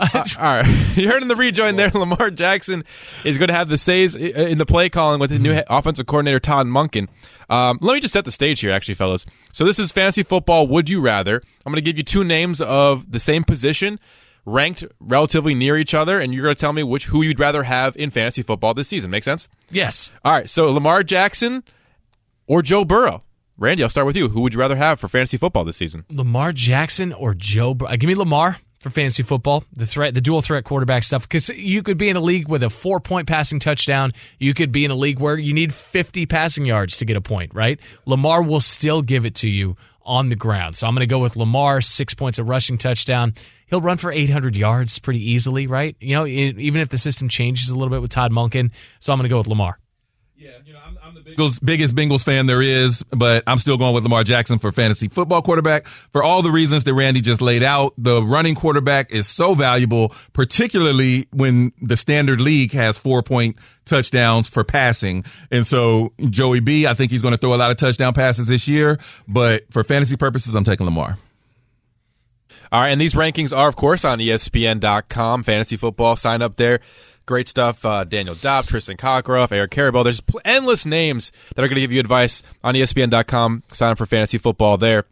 [0.14, 1.90] Uh, all right, you heard in the rejoin there.
[1.90, 2.84] Lamar Jackson
[3.24, 6.06] is going to have the says in the play calling with the new he- offensive
[6.06, 7.08] coordinator Todd Monken.
[7.50, 9.26] Um, let me just set the stage here, actually, fellas.
[9.52, 10.66] So this is fantasy football.
[10.68, 11.42] Would you rather?
[11.66, 14.00] I'm going to give you two names of the same position,
[14.46, 17.64] ranked relatively near each other, and you're going to tell me which who you'd rather
[17.64, 19.10] have in fantasy football this season.
[19.10, 19.48] Make sense?
[19.70, 20.12] yes.
[20.24, 20.48] All right.
[20.48, 21.62] So Lamar Jackson
[22.46, 23.22] or Joe Burrow.
[23.58, 24.30] Randy, I'll start with you.
[24.30, 26.06] Who would you rather have for fantasy football this season?
[26.08, 27.74] Lamar Jackson or Joe?
[27.74, 29.64] Bur- uh, give me Lamar for fantasy football.
[29.74, 31.22] The threat, the dual threat quarterback stuff.
[31.22, 34.12] Because you could be in a league with a four point passing touchdown.
[34.38, 37.20] You could be in a league where you need fifty passing yards to get a
[37.20, 37.54] point.
[37.54, 37.78] Right?
[38.06, 40.76] Lamar will still give it to you on the ground.
[40.76, 41.80] So I'm going to go with Lamar.
[41.80, 43.34] Six points of rushing touchdown.
[43.66, 45.66] He'll run for 800 yards pretty easily.
[45.66, 45.96] Right?
[46.00, 48.70] You know, even if the system changes a little bit with Todd Monken.
[48.98, 49.79] So I'm going to go with Lamar.
[50.40, 55.08] Bengals, biggest Bengals fan there is, but I'm still going with Lamar Jackson for fantasy
[55.08, 57.92] football quarterback for all the reasons that Randy just laid out.
[57.98, 64.48] The running quarterback is so valuable, particularly when the standard league has four point touchdowns
[64.48, 65.24] for passing.
[65.50, 68.48] And so Joey B, I think he's going to throw a lot of touchdown passes
[68.48, 68.98] this year,
[69.28, 71.18] but for fantasy purposes, I'm taking Lamar.
[72.72, 75.42] All right, and these rankings are, of course, on ESPN.com.
[75.42, 76.78] Fantasy football, sign up there.
[77.30, 77.84] Great stuff.
[77.84, 80.02] Uh, Daniel Dopp, Tristan Cockcroft, Eric Karabell.
[80.02, 83.62] There's pl- endless names that are going to give you advice on ESPN.com.
[83.68, 85.04] Sign up for fantasy football there.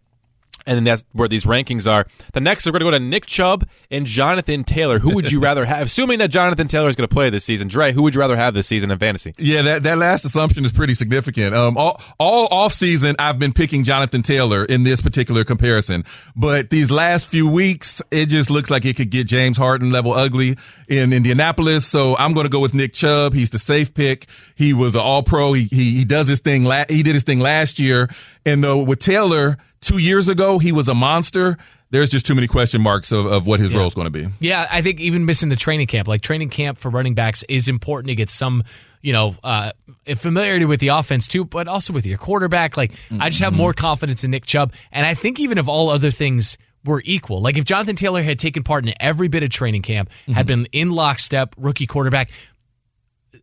[0.69, 2.07] And then that's where these rankings are.
[2.35, 4.99] The next, we're going to go to Nick Chubb and Jonathan Taylor.
[4.99, 5.87] Who would you rather have?
[5.87, 7.69] Assuming that Jonathan Taylor is going to play this season.
[7.69, 9.35] Dre, who would you rather have this season in fantasy?
[9.39, 11.55] Yeah, that, that last assumption is pretty significant.
[11.55, 16.05] Um, all, all off season, I've been picking Jonathan Taylor in this particular comparison,
[16.37, 20.13] but these last few weeks, it just looks like it could get James Harden level
[20.13, 21.87] ugly in Indianapolis.
[21.87, 23.33] So I'm going to go with Nick Chubb.
[23.33, 24.27] He's the safe pick.
[24.55, 25.55] He was an all pro.
[25.55, 26.65] He, he, he does his thing.
[26.65, 28.11] La- he did his thing last year.
[28.45, 31.57] And though with Taylor two years ago, he was a monster.
[31.91, 34.29] There's just too many question marks of, of what his role is going to be.
[34.41, 37.67] Yeah, I think even missing the training camp, like training camp for running backs, is
[37.67, 38.63] important to get some,
[39.01, 39.73] you know, uh,
[40.17, 42.77] familiarity with the offense too, but also with your quarterback.
[42.77, 45.89] Like, I just have more confidence in Nick Chubb, and I think even if all
[45.89, 49.49] other things were equal, like if Jonathan Taylor had taken part in every bit of
[49.49, 52.31] training camp, had been in lockstep, rookie quarterback.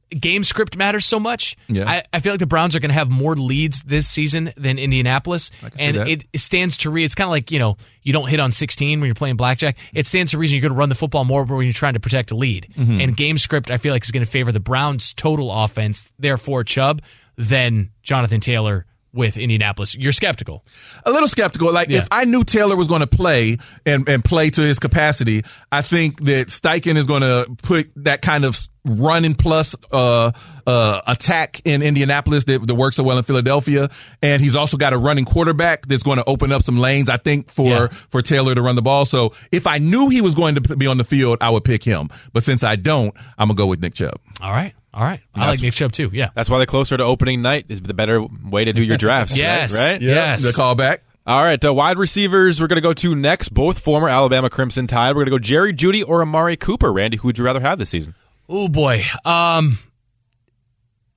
[0.09, 1.57] Game script matters so much.
[1.67, 1.89] Yeah.
[1.89, 4.77] I, I feel like the Browns are going to have more leads this season than
[4.77, 7.05] Indianapolis, and it it stands to read.
[7.05, 9.77] It's kind of like you know you don't hit on 16 when you're playing blackjack.
[9.93, 11.99] It stands to reason you're going to run the football more when you're trying to
[11.99, 12.71] protect a lead.
[12.77, 13.01] Mm-hmm.
[13.01, 16.63] And game script, I feel like is going to favor the Browns' total offense, therefore
[16.63, 17.01] Chubb,
[17.35, 19.95] than Jonathan Taylor with Indianapolis.
[19.95, 20.63] You're skeptical.
[21.05, 21.71] a little skeptical.
[21.71, 21.99] Like Yeah.
[21.99, 25.81] if I knew Taylor was going to play and, and play to his capacity, I
[25.81, 30.31] think that Steichen is going to put that kind of running plus uh,
[30.67, 33.89] uh, attack in Indianapolis that, that works so well in Philadelphia,
[34.21, 37.09] and he's also got a running quarterback that's going to open up some lanes.
[37.09, 37.87] I think for Yeah.
[38.09, 39.05] for Taylor to run the ball.
[39.05, 41.83] So if I knew he was going to be on the field, I would pick
[41.83, 42.09] him.
[42.31, 44.19] But since I don't, I'm gonna go with Nick Chubb.
[44.39, 44.75] All right.
[44.95, 45.19] All right.
[45.35, 46.09] I like Nick Chubb too.
[46.13, 46.29] Yeah.
[46.35, 49.35] That's why the closer to opening night is the better way to do your drafts.
[49.45, 49.75] Yes.
[49.75, 49.93] Right?
[49.93, 50.01] right?
[50.01, 50.43] Yes.
[50.43, 50.99] The callback.
[51.27, 54.85] All right, uh, wide receivers we're going to go to next, both former Alabama Crimson
[54.85, 55.09] Tide.
[55.15, 56.93] We're going to go Jerry Jeudy or Amari Cooper.
[56.93, 58.13] Randy, who would you rather have this season?
[58.47, 59.03] Oh boy.
[59.25, 59.77] Um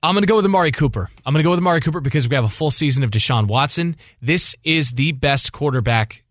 [0.01, 1.09] I'm going to go with Amari Cooper.
[1.25, 3.47] I'm going to go with Amari Cooper because we have a full season of Deshaun
[3.47, 3.97] Watson.
[4.21, 6.23] This is the best quarterback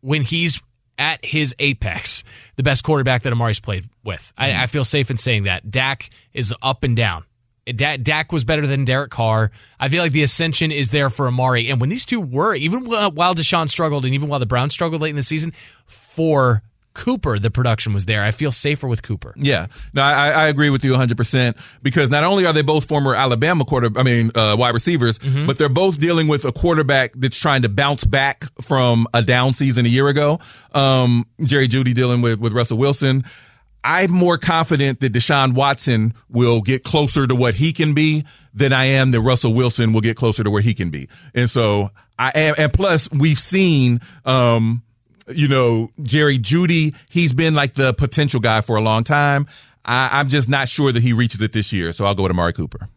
[0.00, 0.60] when he's
[1.00, 2.22] at his apex,
[2.56, 4.32] the best quarterback that Amari's played with.
[4.36, 4.60] I, mm-hmm.
[4.60, 5.68] I feel safe in saying that.
[5.68, 7.24] Dak is up and down.
[7.66, 9.50] Da- Dak was better than Derek Carr.
[9.78, 11.70] I feel like the ascension is there for Amari.
[11.70, 14.74] And when these two were, even while while Deshaun struggled and even while the Browns
[14.74, 15.52] struggled late in the season,
[15.86, 16.62] for
[16.94, 18.22] Cooper, the production was there.
[18.22, 19.32] I feel safer with Cooper.
[19.36, 22.88] Yeah, no, I, I agree with you 100 percent because not only are they both
[22.88, 27.12] former Alabama quarter, I mean uh, wide receivers, but they're both dealing with a quarterback
[27.14, 30.40] that's trying to bounce back from a down season a year ago.
[30.72, 33.24] Um, Jerry Jeudy dealing with with Russell Wilson.
[33.82, 38.72] I'm more confident that Deshaun Watson will get closer to what he can be than
[38.72, 41.08] I am that Russell Wilson will get closer to where he can be.
[41.34, 44.82] And so I am, and plus we've seen, um,
[45.34, 49.46] you know, Jerry Jeudy, he's been like the potential guy for a long time.
[49.84, 51.92] I, I'm just not sure that he reaches it this year.
[51.92, 52.88] So I'll go with Amari Cooper.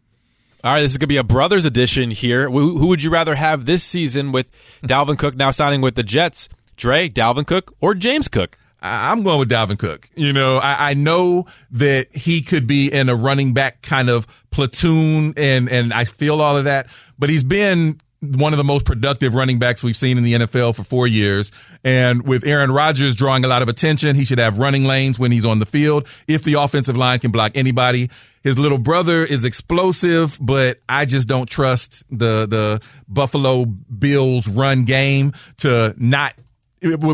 [0.62, 2.48] All right, this is going to be a brothers edition here.
[2.48, 4.50] Who, who would you rather have this season with
[4.82, 6.48] Dalvin Cook now signing with the Jets?
[6.76, 8.56] Dre, Dalvin Cook, or James Cook?
[8.80, 10.10] I'm going with Dalvin Cook.
[10.14, 14.26] You know, I, I know that he could be in a running back kind of
[14.50, 18.00] platoon and, and I feel all of that, but he's been
[18.32, 21.52] one of the most productive running backs we've seen in the NFL for four years.
[21.82, 25.32] And with Aaron Rodgers drawing a lot of attention, he should have running lanes when
[25.32, 26.06] he's on the field.
[26.26, 28.10] If the offensive line can block anybody,
[28.42, 34.84] his little brother is explosive, but I just don't trust the, the Buffalo Bills run
[34.84, 36.34] game to not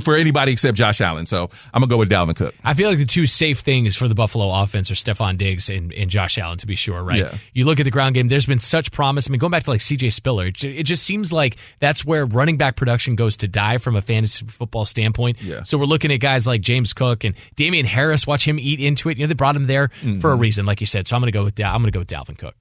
[0.04, 1.26] for anybody except Josh Allen.
[1.26, 2.54] So I'm gonna go with Dalvin Cook.
[2.64, 5.92] I feel like the two safe things for the Buffalo offense are Stefon Diggs and,
[5.92, 7.18] and Josh Allen, to be sure, right?
[7.18, 7.38] Yeah.
[7.54, 9.28] You look at the ground game, there's been such promise.
[9.28, 12.26] I mean, going back to like CJ Spiller, it, it just seems like that's where
[12.26, 15.42] running back production goes to die from a fantasy football standpoint.
[15.42, 15.62] Yeah.
[15.62, 19.08] So we're looking at guys like James Cook and Damien Harris, watch him eat into
[19.08, 19.18] it.
[19.18, 20.40] You know, they brought him there for a Mm-hmm.
[20.40, 21.06] reason, like you said.
[21.08, 22.54] So I'm gonna go with I'm gonna go with Dalvin Cook.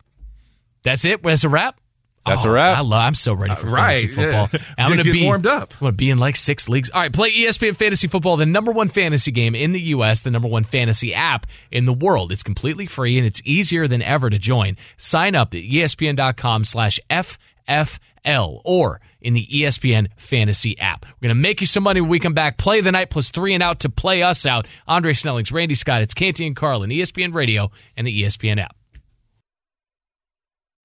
[0.84, 1.22] That's it.
[1.24, 1.80] That's a wrap.
[2.26, 2.78] That's Oh, a wrap.
[2.78, 4.50] I love, I'm so ready for Uh, right, fantasy football.
[4.54, 4.60] yeah.
[4.78, 5.74] I'm gonna be warmed up.
[5.76, 6.90] I'm gonna be in like six leagues.
[6.90, 10.30] All right, play ESPN Fantasy Football, the number one fantasy game in the U.S., the
[10.32, 12.32] number one fantasy app in the world.
[12.32, 14.76] It's completely free and it's easier than ever to join.
[14.98, 21.06] Sign up at E ESPN.com/slash FFL or in the ESPN Fantasy app.
[21.22, 22.58] We're gonna make you some money when we come back.
[22.58, 24.68] Play the night plus three and out to play us out.
[24.88, 28.76] Andre Snellings, Randy Scott, it's Canty and Carlin, ESPN Radio and the ESPN app.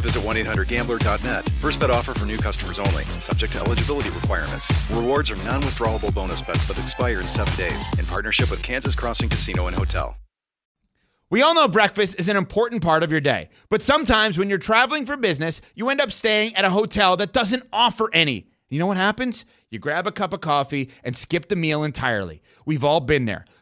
[0.00, 1.48] visit 1-800-GAMBLER.net.
[1.60, 3.04] First bet offer for new customers only.
[3.20, 4.70] Subject to eligibility requirements.
[4.90, 7.86] Rewards are non-withdrawable bonus bets that expire in seven days.
[7.98, 10.16] In partnership with Kansas Crossing Casino and Hotel.
[11.30, 14.56] We all know breakfast is an important part of your day, but sometimes when you're
[14.56, 18.48] traveling for business, you end up staying at a hotel that doesn't offer any.
[18.70, 19.44] You know what happens?
[19.68, 22.40] You grab a cup of coffee and skip the meal entirely.
[22.64, 23.44] We've all been there.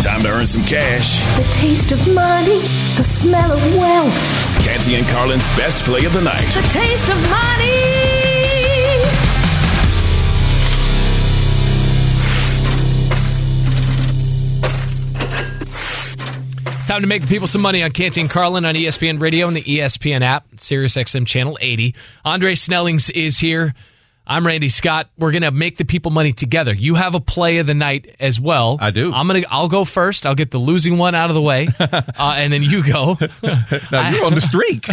[0.00, 1.18] Time to earn some cash.
[1.36, 2.60] The taste of money,
[2.96, 4.64] the smell of wealth.
[4.64, 6.46] Canty and Carlin's best play of the night.
[6.54, 8.08] The taste of money.
[16.86, 19.56] Time to make the people some money on Canty and Carlin on ESPN Radio and
[19.56, 21.94] the ESPN app, Sirius XM Channel 80.
[22.24, 23.74] Andre Snellings is here.
[24.30, 25.08] I'm Randy Scott.
[25.16, 26.74] We're gonna make the people money together.
[26.74, 28.76] You have a play of the night as well.
[28.78, 29.10] I do.
[29.12, 29.42] I'm gonna.
[29.48, 30.26] I'll go first.
[30.26, 32.02] I'll get the losing one out of the way, uh,
[32.36, 33.16] and then you go.
[33.90, 34.86] now you're on the streak.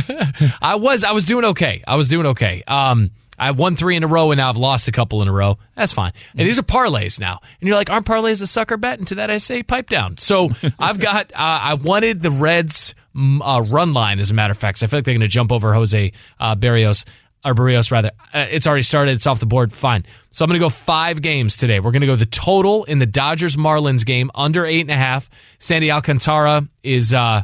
[0.61, 1.03] I was.
[1.03, 1.83] I was doing okay.
[1.85, 2.63] I was doing okay.
[2.65, 5.33] Um, I won three in a row, and now I've lost a couple in a
[5.33, 5.57] row.
[5.75, 6.13] That's fine.
[6.37, 7.39] And these are parlays now.
[7.59, 8.99] And you're like, aren't parlays a sucker bet?
[8.99, 10.17] And to that, I say, pipe down.
[10.17, 11.33] So I've got.
[11.33, 14.77] Uh, I wanted the Reds mm, uh, run line, as a matter of fact.
[14.77, 17.03] 'cause I feel like they're going to jump over Jose uh, Barrios.
[17.45, 18.11] Or Berrios rather.
[18.33, 19.11] Uh, it's already started.
[19.11, 19.71] It's off the board.
[19.71, 20.05] Fine.
[20.31, 21.79] So I'm going to go five games today.
[21.79, 24.95] We're going to go the total in the Dodgers Marlins game under eight and a
[24.95, 25.29] half.
[25.59, 27.43] Sandy Alcantara is uh,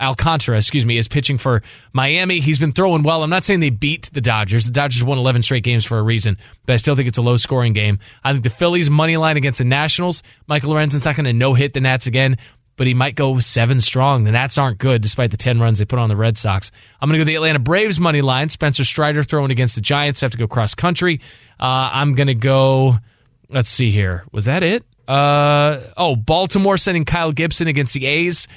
[0.00, 1.62] Alcantara, excuse me, is pitching for
[1.92, 2.40] Miami.
[2.40, 3.22] He's been throwing well.
[3.22, 4.66] I'm not saying they beat the Dodgers.
[4.66, 6.36] The Dodgers won 11 straight games for a reason,
[6.66, 7.98] but I still think it's a low scoring game.
[8.22, 10.22] I think the Phillies money line against the Nationals.
[10.46, 12.38] Michael Lorenzen's not going to no hit the Nats again,
[12.78, 14.24] but he might go seven strong.
[14.24, 16.72] The Nats aren't good despite the 10 runs they put on the Red Sox.
[17.00, 18.48] I'm going to go the Atlanta Braves money line.
[18.48, 20.22] Spencer Strider throwing against the Giants.
[20.22, 21.20] I have to go cross country.
[21.60, 22.98] Uh, I'm going to go,
[23.50, 24.24] let's see here.
[24.32, 24.84] Was that it?
[25.06, 28.48] Uh, oh, Baltimore sending Kyle Gibson against the A's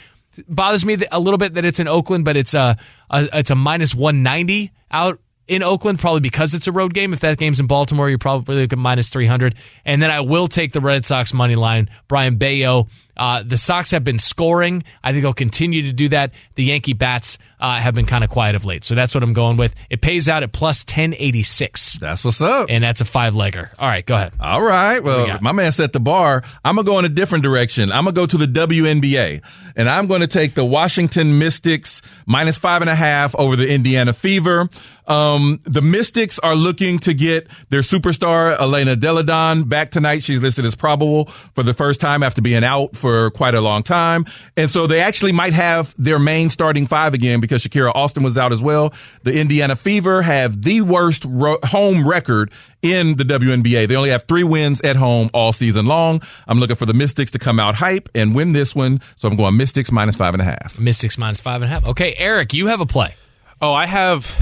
[0.47, 2.77] bothers me a little bit that it's in Oakland, but it's a,
[3.09, 5.19] a it's a minus one ninety out
[5.51, 7.11] in Oakland, probably because it's a road game.
[7.11, 9.55] If that game's in Baltimore, you're probably looking minus 300.
[9.83, 11.89] And then I will take the Red Sox money line.
[12.07, 12.87] Brayan Bello.
[13.17, 14.83] Uh, the Sox have been scoring.
[15.03, 16.31] I think they'll continue to do that.
[16.55, 18.83] The Yankee bats uh, have been kind of quiet of late.
[18.83, 19.75] So that's what I'm going with.
[19.89, 21.99] It pays out at plus 1086.
[21.99, 22.67] That's what's up.
[22.69, 23.69] And that's a five legger.
[23.77, 24.33] All right, go ahead.
[24.39, 25.03] All right.
[25.03, 26.43] Well, my man set the bar.
[26.65, 27.91] I'm going to go in a different direction.
[27.91, 29.41] I'm going to go to the WNBA
[29.75, 33.71] and I'm going to take the Washington Mystics minus five and a half over the
[33.71, 34.69] Indiana Fever.
[35.07, 40.23] Um, the Mystics are looking to get their superstar, Elena Delle Donne, back tonight.
[40.23, 43.83] She's listed as probable for the first time after being out for quite a long
[43.83, 44.25] time.
[44.55, 48.37] And so they actually might have their main starting five again because Shakira Austin was
[48.37, 48.93] out as well.
[49.23, 53.87] The Indiana Fever have the worst ro- home record in the WNBA.
[53.87, 56.21] They only have three wins at home all season long.
[56.47, 59.01] I'm looking for the Mystics to come out hype and win this one.
[59.15, 60.79] So I'm going Mystics minus five and a half.
[60.79, 61.87] Mystics minus five and a half.
[61.89, 63.15] Okay, Eric, you have a play.
[63.61, 64.35] Oh, I have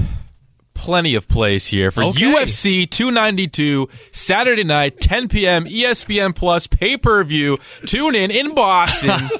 [0.80, 2.22] plenty of plays here for Okay.
[2.26, 5.66] UFC 292 Saturday night 10 p.m.
[5.66, 7.58] ESPN Plus pay per view.
[7.86, 9.20] Tune in in Boston.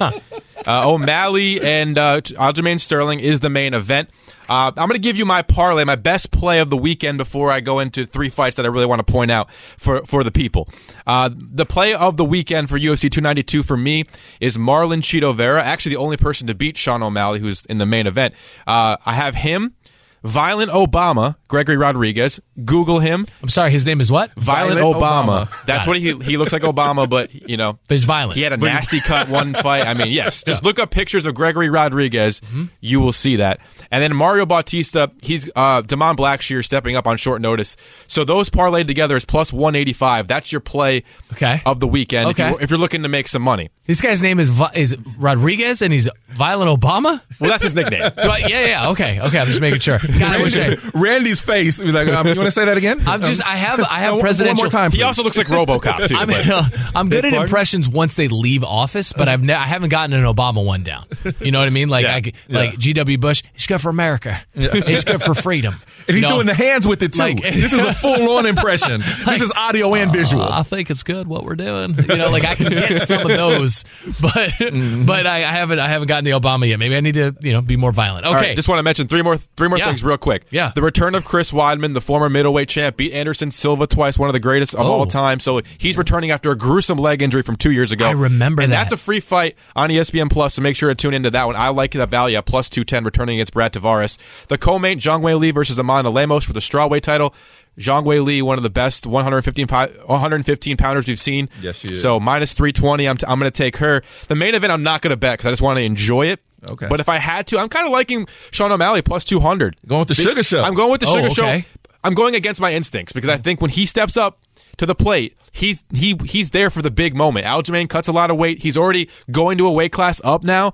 [0.66, 4.10] uh, O'Malley and uh, Aljamain Sterling is the main event.
[4.50, 7.52] Uh, I'm going to give you my parlay, my best play of the weekend before
[7.52, 10.32] I go into three fights that I really want to point out for, for the
[10.32, 10.68] people.
[11.06, 14.06] Uh, the play of the weekend for UFC 292 for me
[14.40, 17.86] is Marlon Chito Vera, actually the only person to beat Sean O'Malley, who's in the
[17.86, 18.34] main event.
[18.66, 19.76] Uh, I have him.
[20.22, 22.40] Violent Obama, Gregory Rodriguez.
[22.64, 23.26] Google him.
[23.42, 24.32] I'm sorry, his name is what?
[24.34, 25.46] Violent, Violent Obama.
[25.46, 25.66] Obama.
[25.66, 28.36] That's what he he looks like Obama, but you know, but he's violent.
[28.36, 29.86] He had a But- nasty cut one fight.
[29.86, 32.40] I mean, yes, just look up pictures of Gregory Rodriguez.
[32.40, 32.64] Mm-hmm.
[32.80, 33.60] You will see that.
[33.90, 37.76] And then Mario Bautista, he's uh Damon Blackshear stepping up on short notice.
[38.06, 40.28] So those parlayed together is plus 185.
[40.28, 41.62] That's your play okay.
[41.64, 42.50] of the weekend if, Okay.
[42.50, 43.70] you're, if you're looking to make some money.
[43.86, 47.20] This guy's name is is Rodriguez, and he's Violent Obama.
[47.40, 48.12] Well, that's his nickname.
[48.22, 49.38] Do I, yeah, yeah, okay, okay.
[49.40, 49.98] I'm just making sure.
[50.18, 50.76] God, I wish I.
[50.94, 53.02] Randy's face was like, um, you want to say that again?
[53.06, 53.44] I'm just.
[53.46, 53.80] I have.
[53.80, 54.64] I have Um, presidential.
[54.64, 54.90] One more time.
[54.92, 56.14] He also looks like RoboCop too.
[56.18, 59.88] I'm, but- I'm good at impressions once they leave office, but I've ne- I haven't
[59.90, 61.06] gotten an Obama one down.
[61.40, 61.88] You know what I mean?
[61.88, 62.16] Like Yeah.
[62.16, 63.18] I, like G.W.
[63.18, 64.40] Bush, he's good for America.
[64.54, 65.74] He's good for freedom.
[66.08, 66.36] And he's You know?
[66.36, 67.20] doing the hands with it too.
[67.20, 69.00] Like- this is a full on impression.
[69.26, 70.42] this is audio and visual.
[70.42, 71.94] Uh, I think it's good what we're doing.
[71.96, 73.84] You know, like I can get some of those,
[74.20, 75.04] but Mm-hmm.
[75.06, 76.78] but I, I haven't I haven't gotten the Obama yet.
[76.78, 78.26] Maybe I need to you know be more violent.
[78.26, 79.86] Okay, All right, just want to mention three more three more Yeah.
[80.00, 80.46] Things real quick.
[80.50, 80.72] Yeah.
[80.74, 84.32] The return of Chris Weidman, the former middleweight champ, beat Anderson Silva twice, one of
[84.32, 84.90] the greatest of Oh.
[84.92, 85.40] all time.
[85.40, 88.06] So he's returning after a gruesome leg injury from two years ago.
[88.06, 88.76] I remember and that.
[88.84, 91.56] that's a free fight on ESPN Plus, so make sure to tune into that one.
[91.56, 94.16] I like that value at plus two ten returning against Brad Tavares.
[94.48, 97.34] The co-main Zhang Weili versus Amanda Lemos for the strawweight title.
[97.78, 99.66] Zhang Weili, one of the best 115,
[100.06, 101.48] 115 pounders we've seen.
[101.62, 102.02] Yes, she is.
[102.02, 104.02] So minus 320, I'm, t- I'm going to take her.
[104.28, 106.40] The main event, I'm not going to bet because I just want to enjoy it.
[106.70, 106.88] Okay.
[106.88, 109.76] But if I had to, I'm kind of liking Sean O'Malley plus 200.
[109.86, 110.62] Going with the Sugar Show.
[110.62, 111.60] I'm going with the Oh, Sugar okay.
[111.60, 111.66] Show.
[112.02, 114.40] I'm going against my instincts because I think when he steps up
[114.78, 117.44] to the plate, he's he he's there for the big moment.
[117.46, 118.60] Aljamain cuts a lot of weight.
[118.62, 120.72] He's already going to a weight class up now.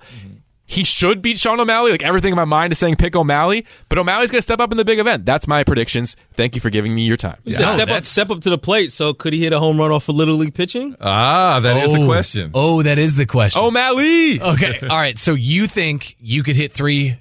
[0.68, 1.92] He should beat Sean O'Malley.
[1.92, 4.72] Like everything in my mind is saying pick O'Malley, but O'Malley's going to step up
[4.72, 5.24] in the big event.
[5.24, 6.16] That's my predictions.
[6.34, 7.36] Thank you for giving me your time.
[7.44, 8.90] You said No, step up, step up to the plate.
[8.90, 10.96] So could he hit a home run off of little league pitching?
[11.00, 12.06] ah, that is the Oh.
[12.06, 12.50] question.
[12.52, 13.62] Oh, that is the question.
[13.62, 14.40] O'Malley.
[14.40, 15.18] Okay, all right.
[15.18, 17.16] So you think you could hit three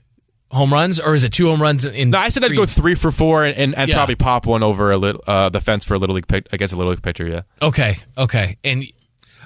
[0.50, 2.10] home runs, or is it two home runs in?
[2.10, 3.96] No, I said I'd go three for four and, and, and Yeah.
[3.96, 6.74] probably pop one over a little, uh, the fence for a little league pick, against
[6.74, 7.28] a little league pitcher.
[7.28, 7.42] Yeah.
[7.62, 8.86] Okay, okay, and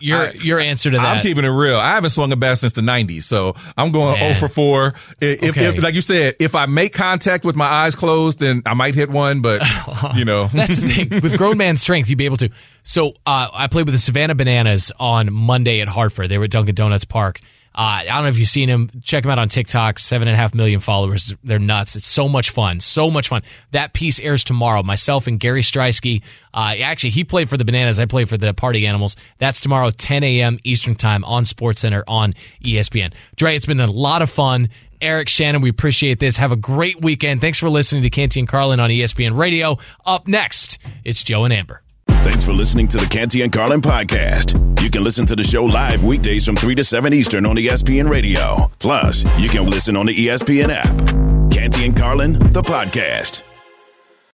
[0.02, 1.06] your I- your answer to that.
[1.18, 1.78] I'm keeping it real.
[1.78, 4.36] I haven't swung a bat since the 90s, so I'm going Man.
[4.40, 4.94] 0 for 4.
[5.22, 5.66] If, if- Okay.
[5.78, 8.96] if- like you said, if I make contact with my eyes closed, then I might
[8.96, 9.62] hit one, but,
[10.16, 10.48] you know.
[10.48, 11.22] That's the thing.
[11.22, 12.50] With grown man strength, you'd be able to.
[12.84, 16.30] So uh, I played with the Savannah Bananas on Monday at Hartford.
[16.30, 17.40] They were at Dunkin' Donuts Park.
[17.76, 18.90] Uh, I don't know if you've seen him.
[19.02, 20.00] Check him out on TikTok.
[20.00, 21.36] Seven and a half million followers.
[21.44, 21.96] They're nuts.
[21.96, 22.80] It's so much fun.
[22.80, 23.42] So much fun.
[23.72, 24.84] That piece airs tomorrow.
[24.84, 26.24] Myself and Gary Striewski.
[26.54, 28.00] Uh, actually, he played for the Bananas.
[28.00, 29.16] I played for the Party Animals.
[29.38, 30.58] That's tomorrow, 10 a.m.
[30.64, 33.14] Eastern Time on SportsCenter on ESPN.
[33.36, 34.70] Dre, it's been a lot of fun.
[35.02, 35.62] Eric Shannon.
[35.62, 36.38] We appreciate this.
[36.38, 37.42] Have a great weekend.
[37.42, 39.78] Thanks for listening to Canty and Carlin on ESPN Radio.
[40.06, 41.82] Up next, it's Joe and Amber.
[42.30, 44.84] Thanks for listening to the Canty and Carlin podcast.
[44.84, 48.08] You can listen to the show live weekdays from 3 to 7 Eastern on ESPN
[48.08, 48.70] Radio.
[48.78, 51.52] Plus, you can listen on the ESPN app.
[51.52, 53.49] Canty and Carlin, the podcast.